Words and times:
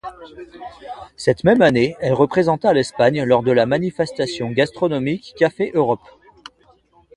Cette 1.15 1.43
même 1.43 1.61
année, 1.61 1.95
elle 1.99 2.15
représenta 2.15 2.73
l'Espagne 2.73 3.21
lors 3.23 3.43
de 3.43 3.51
la 3.51 3.67
manifestation 3.67 4.49
gastronomique 4.49 5.35
Café 5.37 5.69
Europe. 5.75 6.01